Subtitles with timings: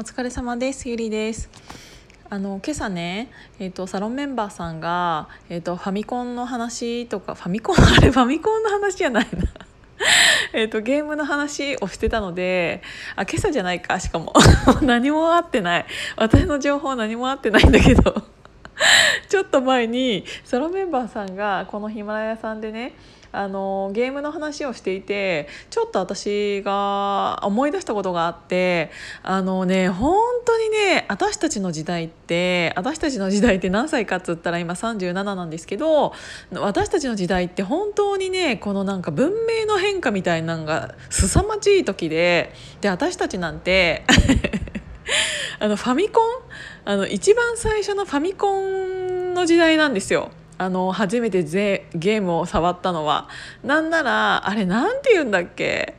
[0.00, 0.88] お疲れ様です。
[0.88, 1.50] ゆりです。
[2.30, 7.76] あの今朝ね、えーと、サロンメンバーさんが、えーと、ファミコンの話とかファミコン？
[7.98, 9.42] あれファミコンの話じゃないな。
[10.54, 12.80] えとゲームの話をしてたので
[13.14, 14.32] あ今朝じゃないかしかも。
[14.80, 15.86] 何も合ってない。
[16.16, 18.22] 私の情報何も合ってないんだけど。
[19.28, 22.94] ちょっと前にサロンメンバーさんがこのヒマラヤさんでね
[23.32, 28.90] あのゲームの話をしていてちょっと私が思い出したことがあって
[29.22, 36.12] あのね本当にね私たちの時代って私たちの時代って何歳かっつったら今37なんですけど
[36.52, 44.04] 私たちの時代って本当にねこのなんか文明の変化みたいなのが凄まじい時でで私たちなんて
[45.60, 46.24] あのファミコン？
[46.84, 50.30] あの一番最初のファミコンの時代なんですよ。
[50.62, 51.42] あの初めて
[51.94, 53.30] ゲームを触ったのは
[53.64, 55.94] なんならあれなんて言うんだっけ？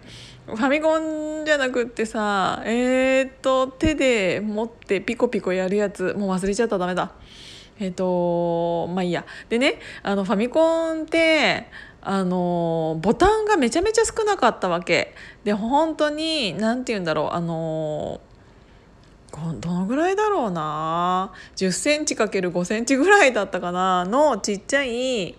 [0.46, 7.12] ファミコンじゃなくってさえー、っと手で持ってピコピコやるやつもう忘れちゃったらダメだ。
[7.80, 9.26] えー、っとまあいいや。
[9.50, 11.66] でねあのファミコンって
[12.00, 15.16] あのボタンがめちゃめちゃ少なかったわけ。
[15.44, 18.22] で本当に何て言うんだろうあの
[19.60, 21.32] どのぐらいだろうな。
[21.56, 24.06] 10センチ ×5 センチぐらいだったかな。
[24.06, 25.36] のちっちゃい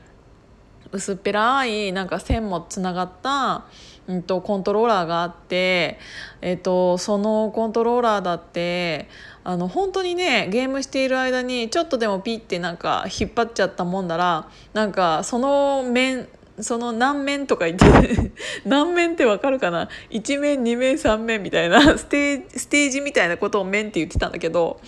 [0.92, 3.64] 薄っぺらいなんか線もつながった、
[4.06, 5.98] うんと、コントローラーがあって、
[6.42, 9.08] えっと、そのコントローラーだって
[9.42, 16.28] あの本当にねゲームしている間にちょっとでもピッてなんか引っ張っちゃったもんだらなんかその面
[16.60, 18.32] その何面とか言って
[18.64, 24.80] 何面ってわかるかな？1面2面3面みたいな ステージステージみたいなことを面って言ってたんだけど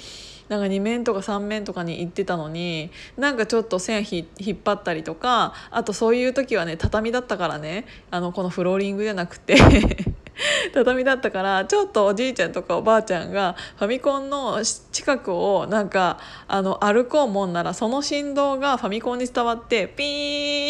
[0.49, 9.57] なんか2面とか3面とかに行ってたのになんかちょっと線引っ張ったりとかあとそういう時はね畳だったからねあのこのフローリングじゃなくて
[10.73, 16.19] 畳だったからちょっとおじいちゃんとかおばあちゃんがファミコンの近くをなんか
[16.49, 20.05] あの歩こうもんならその振動がファミコンに伝わってピ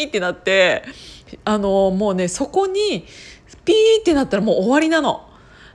[0.03, 0.83] ーってなって
[1.43, 3.05] あのもうねそこに
[3.63, 5.29] ピーってなったらもう終わりなの。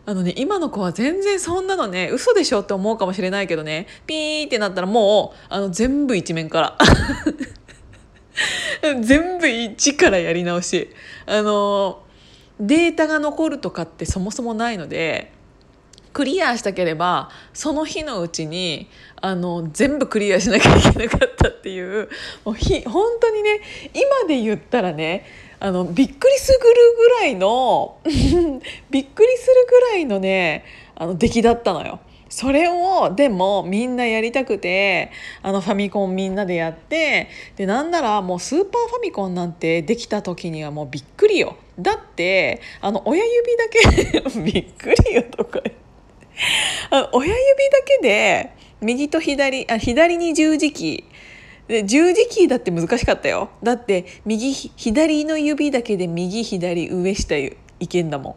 [0.07, 6.79] あのね、今の子は全然そんなのね嘘でしょって思うかもしれないけどねピーってなったらもうあの全部一面から
[9.03, 10.89] 全部一からやり直し
[11.27, 12.03] あの
[12.61, 15.33] データが残るとかってそもそもないので
[16.13, 18.89] クリアしたければその日のうちに
[19.21, 22.09] あの全部クリアしなきゃいけなかったっていう
[22.45, 23.61] もうひ本当にね
[23.95, 25.25] 今で言ったらね
[25.61, 26.59] あのびっくりする
[26.97, 27.99] ぐらいの
[28.91, 30.65] びっくりするぐらいのね
[30.97, 32.01] あの出来だったのよ。
[32.31, 35.11] それをでもみんなやりたくて
[35.43, 41.57] あのファミコンみんなでやってでなんならもうスーパーファミコンなんてできた時にはもうびっくりよ。
[41.79, 45.61] だってあの親指だけ びっくりよとか
[46.91, 51.21] あの親指だけで右と左あ左に十字キー。
[51.69, 53.51] で十字キーだって難しかったよ。
[53.63, 57.57] だって右左の指だけで右左上下い
[57.89, 58.35] けんだもん。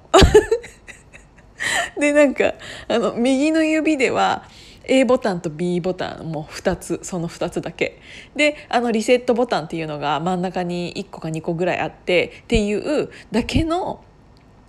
[1.99, 2.53] でなんか
[2.87, 4.43] あの右の指では
[4.85, 7.99] A ボタンと B ボタンも2つその2つだけ
[8.35, 14.03] であのリセットボタンっていうのが真ん中に1個か2個ぐらいあってっていうだけの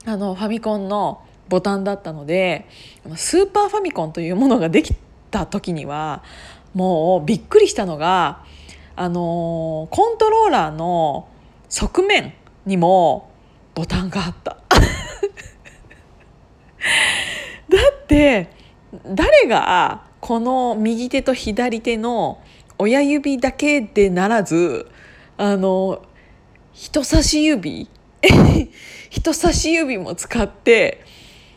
[0.06, 2.66] あのファミコンのボタンだったので
[3.16, 4.94] スーパーファミコンというものができ
[5.30, 6.22] た時には
[6.74, 8.44] もうびっくりしたのが
[8.96, 11.28] あのコントローラーの
[11.68, 12.34] 側面
[12.66, 13.30] にも
[13.74, 14.53] ボタンがあった。
[18.04, 18.50] だって
[19.06, 22.42] 誰がこの右手と左手の
[22.78, 24.90] 親指だけでならず
[25.38, 26.04] あの
[26.74, 27.88] 人差し指
[29.08, 31.02] 人差し指も使って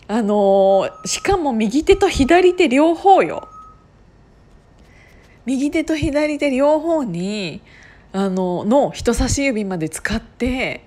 [0.07, 3.50] あのしかも右手と左手両方よ。
[5.46, 7.62] 右手と左手両方に
[8.13, 10.86] あのの人差し指まで使って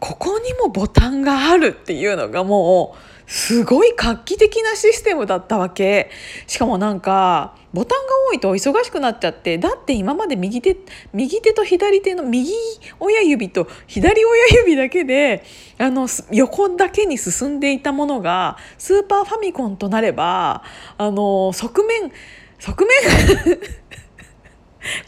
[0.00, 6.10] ここにもボタンがあるっていうのがもうすごい画期的なシステムだったわけ。
[6.46, 10.76] しかもなんかボタンが多いと忙しくなっちゃってだって今まで右手
[11.12, 12.52] 右手と左手の右
[13.00, 15.42] 親指と左親指だけで
[15.78, 20.62] あの横だけに進んでいたものがスーパーファミコンとなれば
[20.96, 22.12] あの側面
[22.60, 23.60] 側面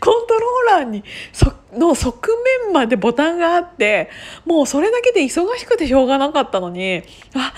[0.01, 1.05] コントローラーに
[1.73, 2.29] の側
[2.65, 4.09] 面までボタンがあって
[4.45, 7.03] もうそれだけで忙しくてしょうがなかったのに
[7.35, 7.53] あ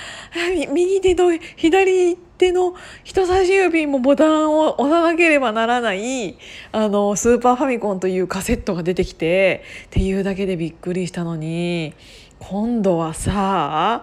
[0.72, 2.74] 右手と左手の
[3.04, 6.38] 人差し指もボタンを押さなければならない
[6.72, 11.94] あのスーパーファミコンというカセットが出てきてっていうだけでびっくりしたのに
[12.38, 14.02] 今度はさ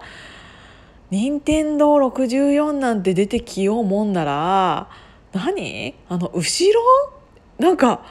[1.10, 4.88] 任天堂64なんて出てきようもんなら
[5.32, 5.94] 何？
[6.08, 7.15] あの後ろ？
[7.58, 8.04] なんか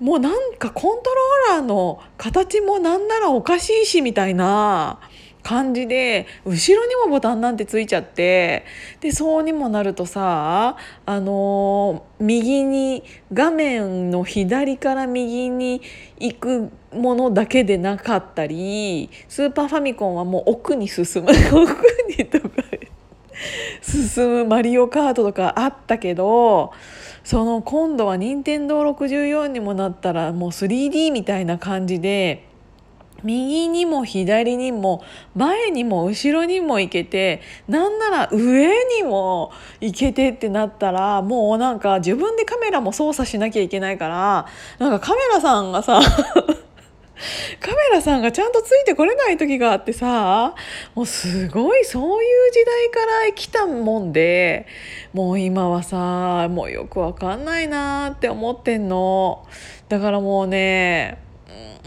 [0.00, 5.00] もうなんかコントローラーの形もなんならおかしいしみたいな
[5.44, 8.64] 感じで後ろにもボタンなんてついちゃって
[9.00, 10.76] でそうにもなるとさ
[11.06, 15.82] あの右に画面の左から右に
[16.18, 21.84] 行くものだけでなかったりスーパーファミコンはもう奥に進む 奥
[22.18, 22.48] にとか
[23.82, 26.72] 進むマリオカートとかあったけど
[27.24, 32.48] その今度は任天堂64にもなったらもう 3D みたいな感じで。
[33.24, 35.02] 右にも左にも
[35.34, 38.68] 前にも後ろにも行けてなんなら上
[38.98, 39.50] にも
[39.80, 44.46] 行けてってなったらもうなんか自分でカメラも操作しなきゃいけないから
[44.78, 46.00] なんかカメラさんがさ
[47.60, 50.54] カメラさんがちゃんとついてこれない時があってさ
[50.94, 54.66] もうすごいそういう時代から来たもんで
[55.12, 59.46] もう今はさもうよくわかんないなって思ってんの
[59.88, 61.22] だからもうね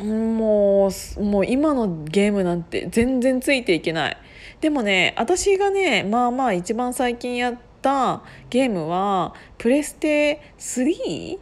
[0.03, 4.17] もうもう今のゲームなんて全然ついていけない
[4.61, 11.39] でもね私がねまあまあ一番最近やったゲームはプレステ 3?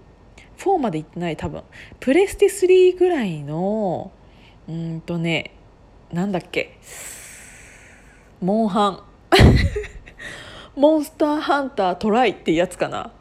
[0.58, 1.64] 4まで行ってない多分。
[2.00, 4.12] プレステ3ぐらいの
[4.68, 5.56] うんとね
[6.12, 6.78] なんだっけ。
[8.42, 9.04] モンハン。
[10.76, 13.12] モンスターハンタートライってやつかな。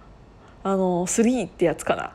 [0.63, 2.13] あの3ってやつかな。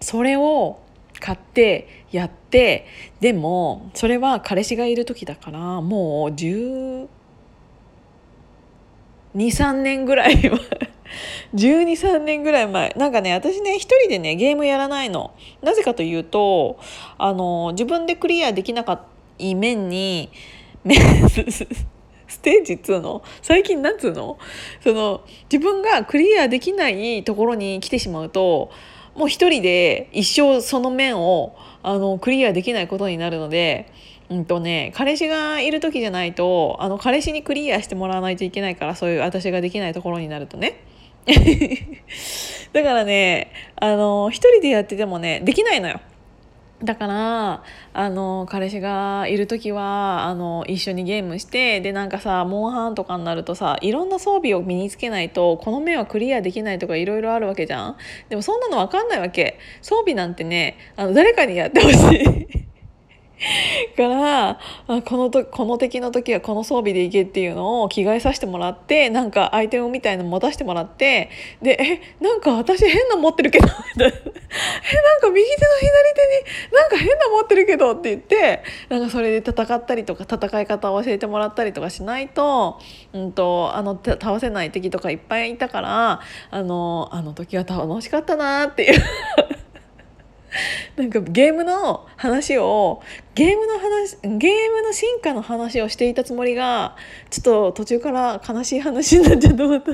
[0.00, 0.80] それを
[1.20, 2.86] 買ってやって
[3.20, 7.08] でもそれは彼氏がいる時だからもう1
[9.34, 10.50] 2 3年ぐらい前
[11.54, 12.94] 123年ぐらい前。
[12.96, 15.34] なんかね私ね一人でねゲームやらないの。
[15.62, 16.78] なぜかというと
[17.18, 20.30] あの自分でクリアできなかった面に
[20.86, 23.22] ステージ2の？
[23.42, 24.38] 最近なんつうの？
[24.80, 25.22] その
[25.52, 28.70] 自分がクリアできないところに来てしまうと
[29.16, 33.92] もう一人で一生その面をあのクリアできないことになるので
[34.30, 40.80] うんとね、彼氏がいる時じゃないとあの彼氏にクリアしてもらわないといけないからそういう私ができないところになるとね。
[42.72, 46.00] だからねあの一人でやっててもねできないのよ。
[46.82, 47.62] だから
[47.94, 57.96] あの彼氏がいる時はあの一緒にゲームしてでなんかさモンハンとかになるとさいろんな装備を身につけないとこの面はクリアできないとかいろいろあるわけじゃん。
[58.28, 59.58] でもそんなの分かんないわけ。
[59.80, 62.64] 装備なんてねあの誰かにやってほしい。
[63.96, 73.66] からあこのとこの敵の時はこの装備でいけっていうのを着替えさせてもらってなんかアイテムみたいの持たせてもらってで「えなんか私変な持ってるけど」
[73.98, 82.78] 「えなんか右手の左手になんか変な持ってるけど」って言ってなんかそれで戦ったりとか戦い方を教えてもらったりとかしないと,、
[83.12, 86.20] うんと、あの倒せない敵とかいっぱいいたから
[86.50, 89.00] あのあの時は楽しかったなっていう。
[90.96, 93.02] なんかゲームの話を
[93.34, 96.96] ゲームの話ゲームの進化の話をしていたつもりが
[97.30, 99.92] ちょっと途中から悲しい話になっちゃったまた。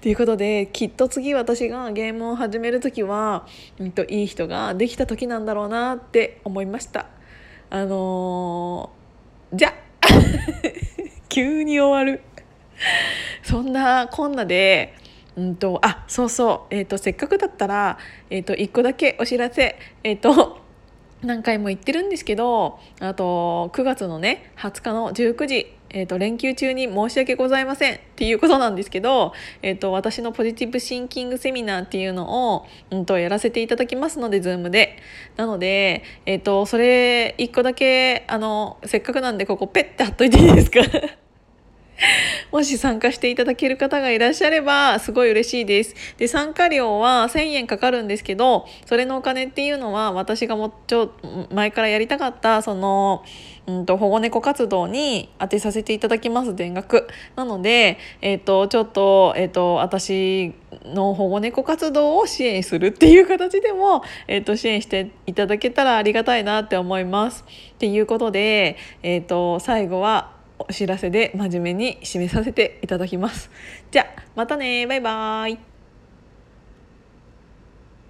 [0.00, 3.46] ということできっと次私がゲームを始める時は、
[3.78, 7.06] うんと、いい人ができた時なんだろうなって思いました。
[7.70, 9.74] あのー、じゃ
[11.28, 12.22] 急に終わる
[13.42, 14.94] そんなこんなで
[15.36, 17.98] うんとあそうそう、えーと、せっかくだったら、
[18.30, 20.60] えーと、1個だけお知らせ、えーと、
[21.22, 27.94] 何回も言ってるんですけどあと9月のね20日の19時えーと、連休中に申し訳ございません。
[27.96, 34.96] っていうことなんですけど、えーと、私のポジティブシンキングセミナーっていうのを、うんと、やらせていただきますので Zoom で。
[35.36, 40.80] なので、えー、とそれ1個だけあのせっかくなんでここペッて貼っといていいですか？
[42.50, 45.94] もし参加していただける方がいらっしゃればすごい嬉しいです。
[46.16, 51.12] で参加料は1000円かかるんですけどそれのお金っていうのは私がもうちょ
[51.50, 53.24] 前からやりたかったその、
[53.66, 57.08] うんと、保護猫活動に当てさせていただきます全額。
[57.36, 67.44] なので、えーと、ちょっと,、えーと、私の保護猫活動を支援するっていう形でも、えー、と支援していただけたらありがたいなって思います。
[67.74, 73.50] っていうことで、えー、と最後はお知らせで真面目に締めさせていただきます。
[73.90, 75.71] じゃあまたねバイバーイ